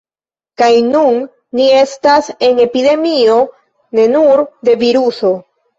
[0.61, 1.19] Kaj nun
[1.59, 3.39] ni estas en epidemio
[4.01, 5.37] ne nur de viruso